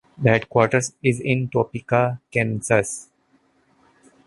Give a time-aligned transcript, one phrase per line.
[0.17, 3.11] The headquarters is in Topeka, Kansas.